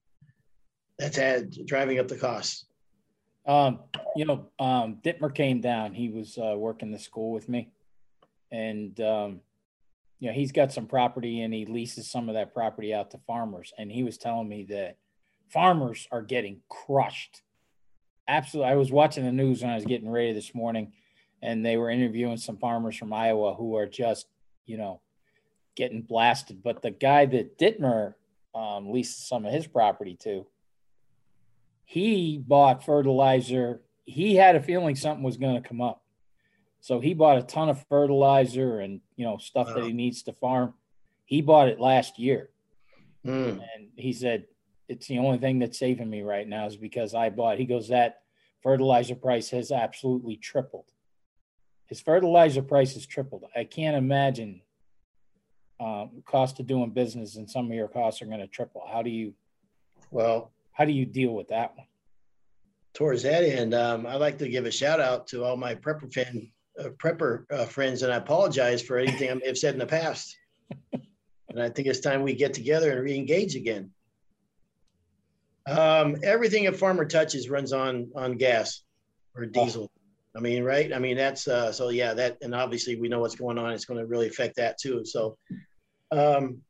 [0.97, 2.65] that's had driving up the costs.
[3.45, 3.79] Um,
[4.15, 5.93] you know, um, Dittmer came down.
[5.93, 7.69] He was uh, working the school with me,
[8.51, 9.41] and um,
[10.23, 13.17] you know, he's got some property and he leases some of that property out to
[13.27, 13.73] farmers.
[13.77, 14.95] And he was telling me that
[15.53, 17.41] farmers are getting crushed.
[18.27, 18.71] Absolutely.
[18.71, 20.93] I was watching the news when I was getting ready this morning,
[21.41, 24.25] and they were interviewing some farmers from Iowa who are just,
[24.65, 25.01] you know,
[25.75, 26.63] getting blasted.
[26.63, 28.15] But the guy that Dittmer
[28.55, 30.47] um, leased some of his property to,
[31.85, 33.81] he bought fertilizer.
[34.05, 36.01] He had a feeling something was going to come up.
[36.79, 40.33] So he bought a ton of fertilizer and, you know, stuff that he needs to
[40.33, 40.73] farm.
[41.25, 42.49] He bought it last year.
[43.23, 43.31] Hmm.
[43.31, 44.45] And he said,
[44.87, 47.87] it's the only thing that's saving me right now is because I bought, he goes,
[47.87, 48.21] that
[48.61, 50.85] fertilizer price has absolutely tripled.
[51.87, 53.45] His fertilizer price has tripled.
[53.55, 54.61] I can't imagine
[55.79, 58.83] um, cost of doing business and some of your costs are going to triple.
[58.91, 59.33] How do you,
[60.11, 61.87] Well, how do you deal with that one?
[62.93, 66.13] towards that end, um, I'd like to give a shout out to all my prepper
[66.13, 69.79] fan, uh, prepper uh, friends, and I apologize for anything I may have said in
[69.79, 70.37] the past.
[71.49, 73.91] And I think it's time we get together and re-engage again.
[75.65, 78.83] Um, everything a farmer touches runs on on gas
[79.35, 79.89] or diesel.
[80.35, 80.91] I mean, right?
[80.91, 82.13] I mean, that's uh, so yeah.
[82.13, 83.71] That and obviously we know what's going on.
[83.71, 85.05] It's going to really affect that too.
[85.05, 85.37] So,
[86.11, 86.61] um,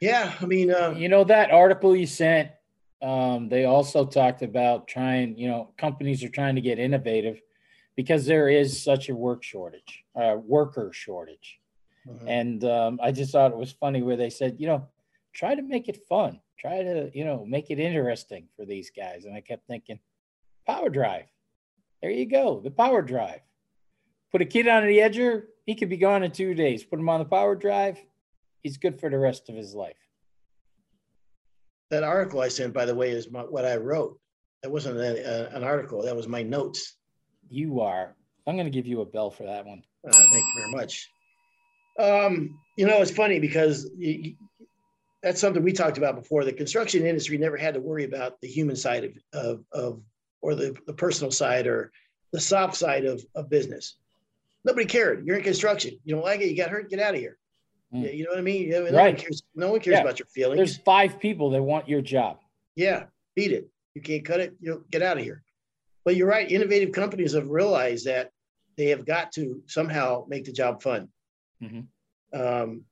[0.00, 0.34] yeah.
[0.40, 2.50] I mean, uh, you know that article you sent.
[3.00, 5.38] Um, they also talked about trying.
[5.38, 7.40] You know, companies are trying to get innovative
[7.96, 11.58] because there is such a work shortage, uh, worker shortage.
[12.06, 12.28] Mm-hmm.
[12.28, 14.88] And um, I just thought it was funny where they said, you know,
[15.32, 19.24] try to make it fun try to you know make it interesting for these guys.
[19.24, 19.98] And i kept thinking
[20.66, 21.26] power drive.
[22.02, 23.40] There you go the power drive.
[24.30, 26.84] Put a kid on the edger he could be gone in two days.
[26.84, 27.98] Put him on the power drive
[28.62, 29.96] he's good for the rest of his life.
[31.90, 34.18] That article i sent by the way is my, what i wrote.
[34.62, 36.96] That wasn't a, a, an article that was my notes.
[37.48, 38.14] You are.
[38.46, 39.82] I'm going to give you a bell for that one.
[40.06, 41.10] Uh, thank you very much.
[41.98, 44.34] Um, you know it's funny because you,
[45.22, 46.44] that's something we talked about before.
[46.44, 50.02] The construction industry never had to worry about the human side of, of, of
[50.40, 51.90] or the, the personal side or
[52.32, 53.96] the soft side of, of business.
[54.64, 55.26] Nobody cared.
[55.26, 55.98] You're in construction.
[56.04, 56.48] You don't like it.
[56.48, 56.90] You got hurt.
[56.90, 57.38] Get out of here.
[57.92, 58.04] Mm.
[58.04, 58.70] Yeah, you know what I mean?
[58.70, 58.92] no right.
[58.92, 59.42] one cares.
[59.54, 60.02] No one cares yeah.
[60.02, 60.58] about your feelings.
[60.58, 62.38] There's five people that want your job.
[62.76, 63.04] Yeah,
[63.34, 63.68] beat it.
[63.94, 64.54] You can't cut it.
[64.60, 65.42] You know, get out of here.
[66.04, 66.50] But you're right.
[66.50, 68.30] Innovative companies have realized that
[68.76, 71.08] they have got to somehow make the job fun.
[71.62, 72.40] Mm-hmm.
[72.40, 72.84] Um,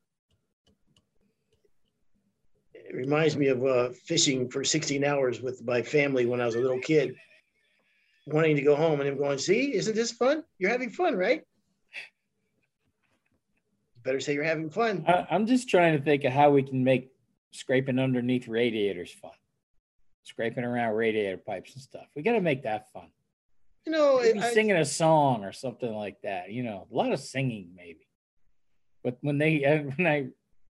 [2.88, 6.55] it reminds me of uh, fishing for 16 hours with my family when I was
[6.55, 7.16] a little kid,
[8.27, 10.44] wanting to go home and I'm going, see, isn't this fun?
[10.59, 11.42] You're having fun, right?
[14.07, 15.05] better say you're having fun.
[15.07, 17.11] I, I'm just trying to think of how we can make
[17.51, 19.33] scraping underneath radiators fun.
[20.22, 22.07] Scraping around radiator pipes and stuff.
[22.14, 23.09] We got to make that fun.
[23.85, 26.51] You know, maybe I, singing a song or something like that.
[26.51, 28.07] You know, a lot of singing maybe.
[29.05, 29.61] But when they
[29.96, 30.29] when I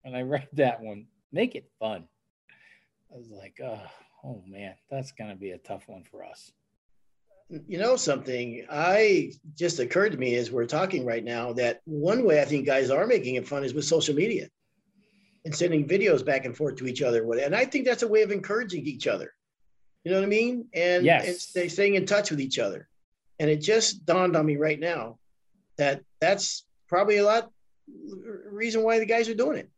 [0.01, 2.05] when I read that one, make it fun.
[3.13, 3.81] I was like, oh,
[4.23, 6.51] oh man, that's gonna be a tough one for us.
[7.67, 8.65] You know something?
[8.69, 12.67] I just occurred to me as we're talking right now that one way I think
[12.67, 14.49] guys are making it fun is with social media
[15.45, 17.27] and sending videos back and forth to each other.
[17.39, 19.33] And I think that's a way of encouraging each other.
[20.03, 20.67] You know what I mean?
[20.75, 21.55] And, yes.
[21.55, 22.87] and staying in touch with each other.
[23.39, 25.17] And it just dawned on me right now
[25.77, 27.49] that that's probably a lot
[28.51, 29.69] reason why the guys are doing it.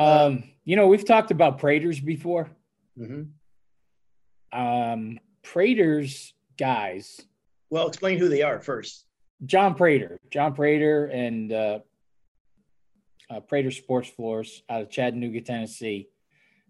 [0.00, 2.50] Um, you know, we've talked about Praters before.
[2.98, 4.58] Mm-hmm.
[4.58, 7.20] Um, Praters guys.
[7.70, 9.04] Well, explain who they are first.
[9.46, 11.78] John Prater, John Prater, and uh,
[13.30, 16.08] uh, Prater Sports Floors out of Chattanooga, Tennessee.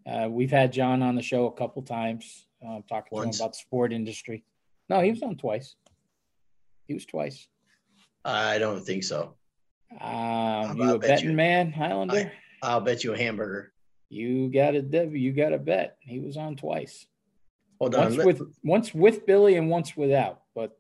[0.07, 3.39] Uh, we've had John on the show a couple times, uh, talking Once.
[3.39, 4.45] to him about the sport industry.
[4.89, 5.77] No, he was on twice.
[6.87, 7.47] He was twice.
[8.25, 9.35] I don't think so.
[10.01, 11.37] Um, you a betting you.
[11.37, 12.15] man, Highlander?
[12.15, 13.73] I, I'll bet you a hamburger.
[14.09, 15.15] You got a dev.
[15.15, 15.97] You got a bet.
[16.01, 17.07] He was on twice.
[17.79, 18.05] Hold on.
[18.05, 20.43] Once Let, with once with Billy and once without.
[20.55, 20.77] But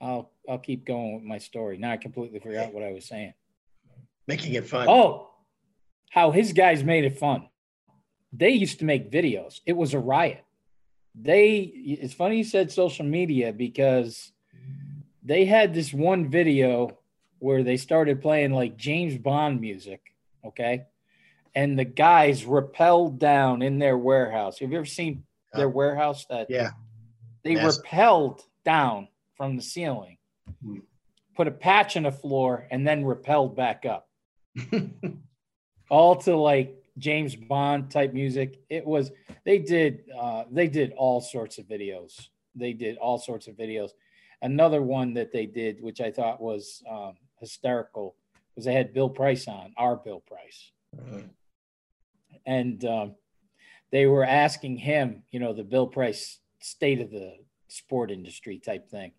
[0.00, 1.78] I'll I'll keep going with my story.
[1.78, 3.34] Now I completely forgot what I was saying.
[4.26, 4.86] Making it fun.
[4.88, 5.30] Oh,
[6.10, 7.48] how his guys made it fun.
[8.32, 9.60] They used to make videos.
[9.66, 10.44] It was a riot.
[11.20, 11.58] They.
[11.58, 14.30] It's funny you said social media because
[15.22, 16.99] they had this one video
[17.40, 20.00] where they started playing like James Bond music,
[20.44, 20.86] okay?
[21.54, 24.60] And the guys rappelled down in their warehouse.
[24.60, 26.26] Have you ever seen their warehouse?
[26.26, 26.70] That yeah,
[27.42, 27.84] they Massive.
[27.84, 30.18] rappelled down from the ceiling,
[30.64, 30.78] hmm.
[31.34, 34.08] put a patch in the floor, and then rappelled back up.
[35.90, 38.60] all to like James Bond type music.
[38.70, 39.10] It was
[39.44, 42.28] they did uh, they did all sorts of videos.
[42.54, 43.90] They did all sorts of videos.
[44.42, 48.16] Another one that they did, which I thought was um, hysterical
[48.54, 50.72] because they had Bill Price on, our Bill Price.
[50.96, 51.26] Mm-hmm.
[52.46, 53.14] And um,
[53.92, 57.34] they were asking him, you know, the Bill Price state of the
[57.68, 59.12] sport industry type thing.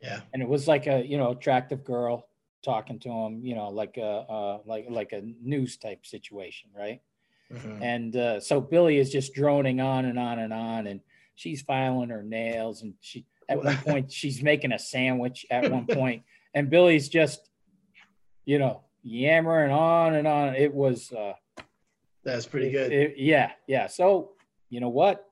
[0.00, 0.20] Yeah.
[0.32, 2.28] And it was like a, you know, attractive girl
[2.64, 6.70] talking to him, you know, like a, uh, like, like a news type situation.
[6.76, 7.00] Right.
[7.52, 7.82] Mm-hmm.
[7.82, 10.86] And uh, so Billy is just droning on and on and on.
[10.86, 11.00] And
[11.34, 12.82] she's filing her nails.
[12.82, 16.22] And she, at one point, she's making a sandwich at one point,
[16.54, 17.47] and Billy's just
[18.48, 20.54] you know, yammering on and on.
[20.54, 21.34] It was uh
[22.24, 22.90] that's pretty good.
[22.90, 23.86] It, yeah, yeah.
[23.88, 24.32] So
[24.70, 25.26] you know what?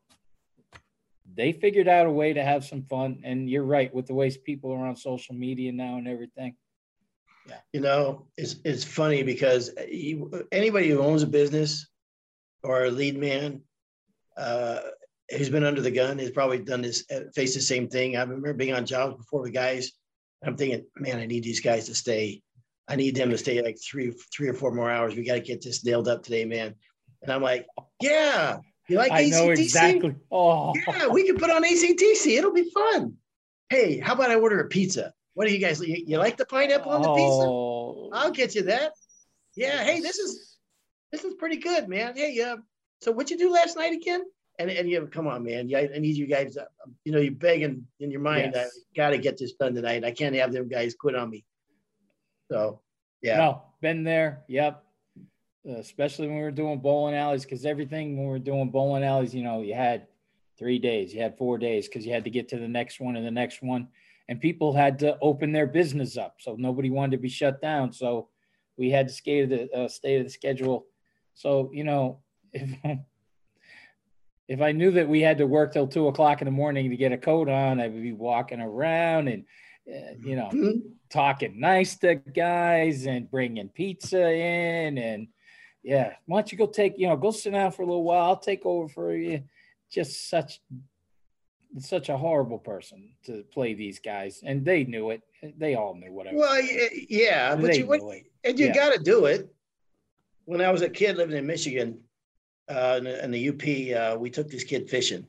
[1.35, 4.37] They figured out a way to have some fun, and you're right with the ways
[4.37, 6.57] people are on social media now and everything.
[7.49, 7.57] Yeah.
[7.73, 9.71] You know, it's it's funny because
[10.53, 11.89] anybody who owns a business
[12.63, 13.63] or a lead man
[14.37, 14.81] uh,
[15.31, 18.17] who's been under the gun has probably done this, uh, faced the same thing.
[18.19, 19.93] I remember being on jobs before with guys.
[20.45, 22.43] I'm thinking, man, I need these guys to stay
[22.89, 25.15] I need them to stay like three, three or four more hours.
[25.15, 26.75] We got to get this nailed up today, man.
[27.23, 27.67] And I'm like,
[28.01, 29.31] yeah, you like I ACDC?
[29.31, 30.15] know exactly.
[30.31, 32.39] Oh, Yeah, we can put on ACDC.
[32.39, 33.15] It'll be fun.
[33.69, 35.13] Hey, how about I order a pizza?
[35.35, 37.45] What do you guys, you, you like the pineapple on the pizza?
[37.47, 38.11] Oh.
[38.13, 38.93] I'll get you that.
[39.57, 39.83] Yeah.
[39.83, 40.57] Hey, this is,
[41.11, 42.17] this is pretty good, man.
[42.17, 42.59] Hey, uh,
[43.03, 44.23] so what you do last night again?
[44.59, 45.69] And, and you come on, man.
[45.69, 46.57] Yeah, I need you guys.
[46.57, 46.65] Uh,
[47.05, 48.53] you know, you're begging in your mind.
[48.55, 48.71] Yes.
[48.75, 50.05] I got to get this done tonight.
[50.05, 51.45] I can't have them guys quit on me.
[52.51, 52.81] So,
[53.23, 53.37] yeah.
[53.37, 54.45] No, been there.
[54.49, 54.85] Yep.
[55.69, 59.03] Uh, especially when we were doing bowling alleys, because everything when we were doing bowling
[59.03, 60.07] alleys, you know, you had
[60.59, 63.17] three days, you had four days, because you had to get to the next one
[63.17, 63.89] and the next one,
[64.29, 67.93] and people had to open their business up, so nobody wanted to be shut down.
[67.93, 68.29] So
[68.77, 70.87] we had to skate the uh, stay to the schedule.
[71.35, 72.21] So you know,
[72.53, 72.99] if
[74.49, 76.97] if I knew that we had to work till two o'clock in the morning to
[76.97, 79.45] get a coat on, I would be walking around and
[79.87, 80.83] you know Mhm.
[81.11, 85.29] talking nice to guys and bringing pizza in and
[85.83, 88.23] yeah why don't you go take you know go sit down for a little while
[88.25, 89.43] i'll take over for you
[89.91, 90.61] just such
[91.79, 95.23] such a horrible person to play these guys and they knew it
[95.59, 97.07] they all knew what I was Well, doing.
[97.09, 98.27] yeah, but you, what, knew it.
[98.43, 98.75] and you Yeah.
[98.75, 99.49] got to do it.
[100.47, 102.01] When I was a kid living in Michigan,
[102.69, 105.27] uh, in, the, in the UP, uh, we took this kid fishing,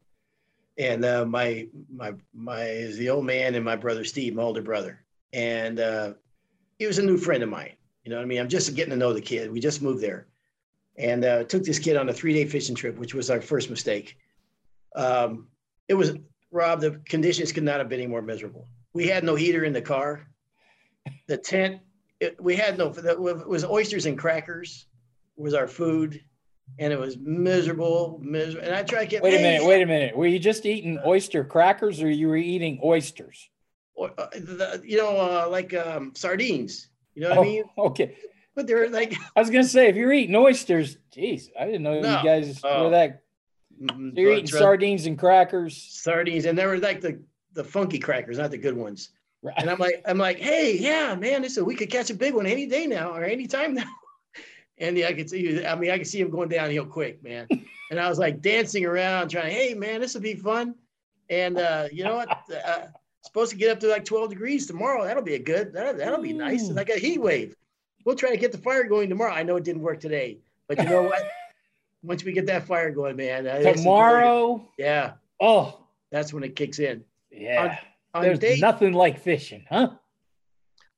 [0.77, 4.61] and uh, my my my is the old man and my brother Steve, my older
[4.61, 6.13] brother, and uh,
[6.77, 7.73] he was a new friend of mine.
[8.03, 8.39] You know what I mean?
[8.39, 9.51] I'm just getting to know the kid.
[9.51, 10.27] We just moved there,
[10.97, 13.69] and uh, took this kid on a three day fishing trip, which was our first
[13.69, 14.17] mistake.
[14.95, 15.47] Um,
[15.87, 16.13] it was
[16.51, 16.81] Rob.
[16.81, 18.67] The conditions could not have been any more miserable.
[18.93, 20.27] We had no heater in the car.
[21.27, 21.81] The tent.
[22.19, 22.89] It, we had no.
[22.89, 24.85] It was oysters and crackers.
[25.35, 26.23] Was our food,
[26.79, 28.65] and it was miserable, miserable.
[28.67, 29.23] And I tried to get.
[29.23, 32.37] wait a minute wait a minute were you just eating oyster crackers or you were
[32.37, 33.49] eating oysters
[33.95, 36.89] or, uh, the, you know, uh, like um, sardines.
[37.15, 37.63] You know what oh, I mean?
[37.77, 38.17] okay
[38.55, 41.99] But they're like i was gonna say if you're eating oysters geez i didn't know
[42.01, 42.17] No.
[42.17, 42.83] you guys Oh.
[42.85, 43.21] were that
[43.89, 47.21] so you're uh, eating sardines and crackers sardines, and they were like the
[47.53, 49.09] the funky crackers, not the good ones.
[49.41, 52.13] right And I'm like, I'm like, hey, yeah, man, this is, we could catch a
[52.13, 53.89] big one any day now or any time now.
[54.79, 57.47] And I could see, I mean, I could see him going downhill quick, man.
[57.89, 60.75] And I was like dancing around, trying, hey, man, this will be fun.
[61.29, 62.29] And uh, you know what?
[62.29, 62.87] Uh,
[63.23, 65.05] supposed to get up to like 12 degrees tomorrow.
[65.05, 65.71] That'll be a good.
[65.71, 66.63] That'll, that'll be nice.
[66.67, 67.55] It's like a heat wave.
[68.03, 69.31] We'll try to get the fire going tomorrow.
[69.31, 71.23] I know it didn't work today, but you know what?
[72.03, 75.79] Once we get that fire going, man, uh, this is really- tomorrow yeah, oh
[76.11, 77.03] that's when it kicks in.
[77.31, 77.79] yeah
[78.13, 79.89] On There's day nothing like fishing, huh?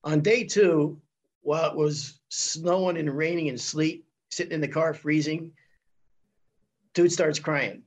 [0.03, 1.01] on day two,
[1.41, 5.51] while it was snowing and raining and sleet, sitting in the car freezing,
[6.93, 7.83] dude starts crying.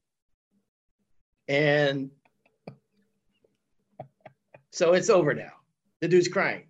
[1.49, 2.11] And
[4.71, 5.53] so it's over now.
[6.01, 6.65] The dude's crying.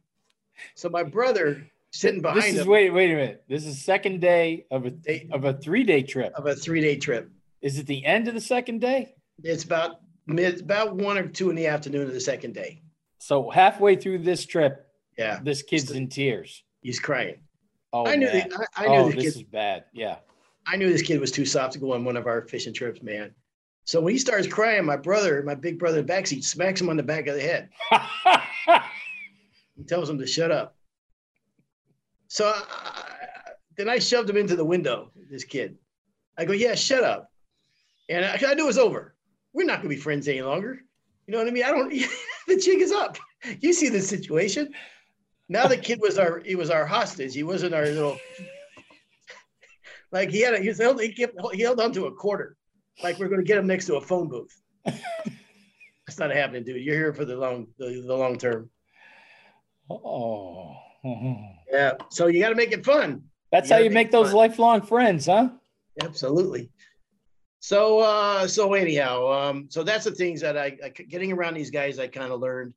[0.74, 3.44] So my brother sitting behind This is him wait, wait a minute.
[3.48, 6.32] This is second day of a Day- of a three day trip.
[6.34, 7.30] of a three-day trip.
[7.60, 9.14] Is it the end of the second day?
[9.42, 12.82] It's about mid about one or two in the afternoon of the second day.
[13.18, 16.64] So halfway through this trip, Yeah, this kid's in tears.
[16.82, 17.36] He's crying.
[17.92, 18.48] Oh, I knew man.
[18.48, 19.84] the, I, I knew oh, the this kid is bad.
[19.92, 20.16] Yeah.
[20.66, 23.02] I knew this kid was too soft to go on one of our fishing trips,
[23.02, 23.34] man.
[23.84, 26.88] So when he starts crying, my brother, my big brother in the backseat, smacks him
[26.88, 27.70] on the back of the head.
[29.76, 30.76] He tells him to shut up.
[32.28, 33.02] So I, I-
[33.76, 35.78] then I shoved him into the window, this kid.
[36.36, 37.32] I go, yeah, shut up.
[38.10, 39.14] And I, I knew it was over.
[39.54, 40.82] We're not going to be friends any longer.
[41.26, 41.64] You know what I mean?
[41.64, 41.90] I don't,
[42.48, 43.16] the jig is up.
[43.60, 44.74] You see the situation.
[45.52, 47.34] Now the kid was our, he was our hostage.
[47.34, 48.18] He wasn't our little,
[50.10, 52.56] like he had a, he, was held, he, kept, he held on to a quarter.
[53.02, 54.58] Like we're going to get him next to a phone booth.
[54.84, 56.82] That's not happening, dude.
[56.82, 58.70] You're here for the long, the, the long term.
[59.90, 60.74] oh.
[61.70, 61.92] Yeah.
[62.10, 63.22] So you got to make it fun.
[63.50, 64.36] That's You how you make make those fun.
[64.36, 65.50] lifelong friends, huh?
[66.00, 66.70] Absolutely.
[67.60, 71.70] So uh so anyhow, um so that's the things that I, I getting around these
[71.70, 72.72] guys I kind of learned.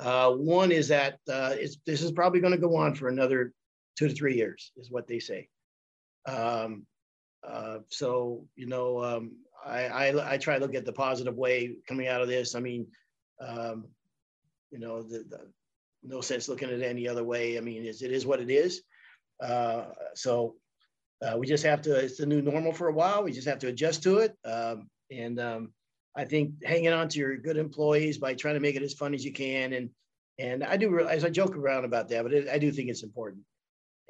[0.00, 1.54] Uh one is that uh
[1.86, 3.52] this is probably going to go on for another
[3.98, 5.48] 2 to 3 years is what they say.
[6.26, 6.86] Um
[7.46, 9.32] uh so you know um
[9.64, 12.54] I I I try to look at the positive way coming out of this.
[12.54, 12.86] I mean
[13.40, 13.86] um
[14.70, 15.40] you know the, the
[16.02, 17.58] no sense looking at it any other way.
[17.58, 18.82] I mean it is what it is.
[19.42, 19.84] Uh
[20.14, 20.56] so
[21.22, 23.22] uh, we just have to, it's the new normal for a while.
[23.22, 24.34] We just have to adjust to it.
[24.44, 25.72] Um, and um,
[26.20, 29.14] I think hanging on to your good employees by trying to make it as fun
[29.14, 29.72] as you can.
[29.72, 29.88] And,
[30.38, 33.02] and I do, as I joke around about that, but it, I do think it's
[33.02, 33.42] important.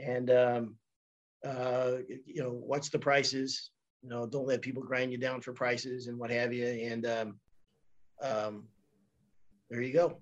[0.01, 0.75] And, um,
[1.47, 3.71] uh, you know, what's the prices?
[4.03, 6.67] You know, don't let people grind you down for prices and what have you.
[6.67, 7.41] And um,
[8.21, 8.65] um,
[9.69, 10.19] there you go.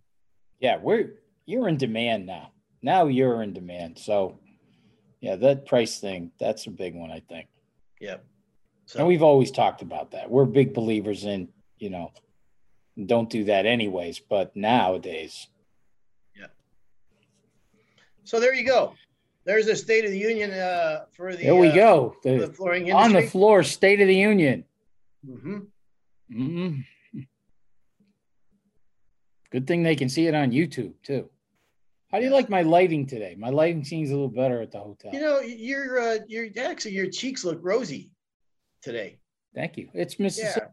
[0.61, 1.14] Yeah, we're
[1.47, 2.53] you're in demand now.
[2.82, 3.99] now you're in demand.
[3.99, 4.39] So,
[5.20, 7.49] yeah, that price thing, that's a big one, I think.
[7.99, 8.16] Yeah.
[8.86, 10.30] So, and we've always talked about that.
[10.30, 11.49] We're big believers in,
[11.79, 12.12] you know,
[13.07, 15.49] don't do that anyways, but nowadays.
[16.37, 16.47] Yeah.
[18.24, 18.95] So there you go.
[19.45, 21.45] There's a State of the Union uh, for the.
[21.45, 22.16] There we uh, go.
[22.22, 23.05] The, The, flooring industry.
[23.05, 24.64] on the floor, State of the Union.
[25.24, 25.59] hmm
[26.31, 26.81] hmm
[29.51, 31.31] Good thing they can see it on YouTube too.
[32.11, 33.37] How do you like my lighting today?
[33.39, 35.12] My lighting seems a little better at the hotel.
[35.12, 38.11] You know, your uh, your actually your cheeks look rosy
[38.83, 39.18] today.
[39.55, 39.89] Thank you.
[39.95, 40.66] It's Mississippi.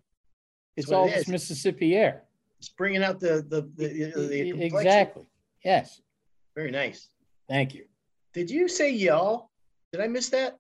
[0.76, 1.28] It's all this is.
[1.28, 2.24] Mississippi air.
[2.60, 4.78] it's bringing out the the the, the, the complexion.
[4.78, 5.26] exactly.
[5.64, 6.02] Yes.
[6.56, 7.10] Very nice.
[7.50, 7.86] Thank you.
[8.34, 9.50] Did you say y'all?
[9.92, 10.60] Did I miss that?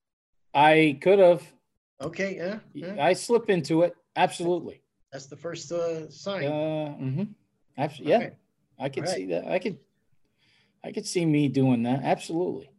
[0.53, 1.43] I could have.
[2.01, 3.03] Okay, yeah, yeah.
[3.03, 3.95] I slip into it.
[4.15, 4.81] Absolutely.
[5.11, 6.45] that's the first uh, sign.
[6.45, 7.23] Uh, mm-hmm.
[7.77, 8.25] Absolutely.
[8.25, 8.29] Yeah.
[8.79, 9.15] I could right.
[9.15, 9.47] see that.
[9.47, 9.77] I could.
[10.83, 12.03] I could see me doing that.
[12.03, 12.69] Absolutely.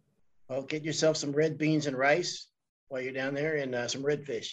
[0.49, 2.49] Well, get yourself some red beans and rice
[2.89, 4.49] while you're down there, and uh, some redfish.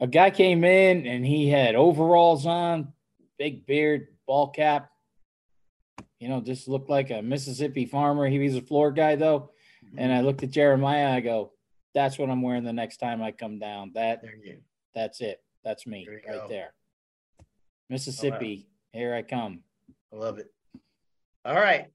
[0.00, 2.92] A guy came in and he had overalls on,
[3.38, 4.90] big beard, ball cap.
[6.18, 8.28] You know, just looked like a Mississippi farmer.
[8.28, 9.50] He was a floor guy though.
[9.96, 11.10] And I looked at Jeremiah.
[11.10, 11.52] I go,
[11.94, 13.92] "That's what I'm wearing the next time I come down.
[13.94, 14.58] That There you.
[14.94, 15.42] that's it.
[15.64, 16.48] That's me There right go.
[16.48, 16.74] there.
[17.88, 19.62] Mississippi, here I come.
[20.12, 20.52] I love it.
[21.44, 21.86] All right.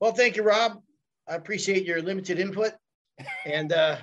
[0.00, 0.80] Well, thank you, Rob.
[1.28, 2.72] I appreciate your limited input.
[3.44, 3.96] And uh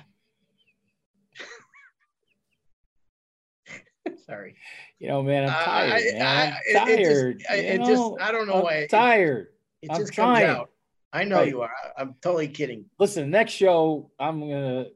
[4.28, 4.56] sorry.
[4.98, 5.92] You know, man, I'm Uh, tired.
[5.92, 6.22] I- man.
[6.22, 6.46] I-
[6.80, 7.42] I'm it- it just- tired.
[7.50, 9.48] I- it just- I don't know I'm why it- tired.
[9.82, 10.46] It I'm just comes trying.
[10.46, 10.70] out.
[11.12, 11.48] I know Right.
[11.48, 11.70] you are.
[11.70, 12.86] I- I'm totally kidding.
[12.98, 14.86] Listen, next show, I'm gonna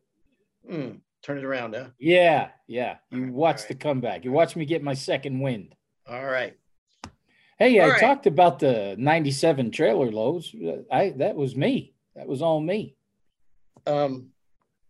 [0.68, 1.88] Mm, turn it around, huh?
[1.98, 2.98] Yeah, yeah.
[3.10, 3.68] You Alright, watch alright.
[3.68, 4.24] the comeback.
[4.24, 5.74] You watch me get my second wind.
[6.06, 6.56] All right.
[7.58, 8.00] Hey, I Alright.
[8.00, 10.54] talked about the 97 trailer loads.
[10.90, 11.94] I that was me.
[12.16, 12.96] That was all me.
[13.86, 14.32] Um,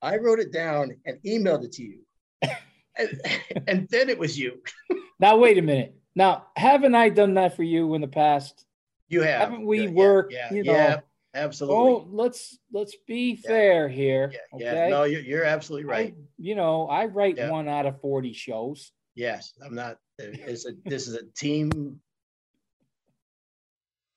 [0.02, 2.00] I wrote it down and emailed it to you.
[3.66, 4.62] and, then it was you.
[5.20, 5.94] Now wait a minute.
[6.14, 8.64] Now, haven't I done that for you in the past?
[9.08, 9.40] You have.
[9.50, 11.00] Haven't we Yeah, yeah, worked, Yeah, you yeah,
[11.34, 11.76] absolutely.
[11.78, 14.30] Oh, let's let's be fair here.
[14.32, 14.70] yeah, yeah.
[14.70, 14.90] okay.
[14.90, 16.14] No, you're, you're absolutely right.
[16.16, 17.50] I- you know, I write Yeah.
[17.50, 18.92] one out of 40 shows.
[19.14, 19.98] Yes, I'm not.
[20.18, 22.00] It's a, this is a team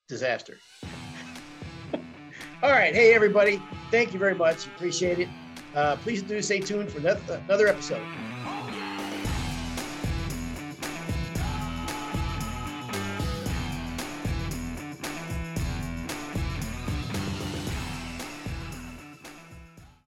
[0.08, 0.56] disaster.
[2.62, 2.94] All right.
[2.94, 3.60] Hey, everybody.
[3.90, 4.66] Thank you very much.
[4.66, 5.28] Appreciate it.
[5.74, 8.06] Uh, please do stay tuned for another episode.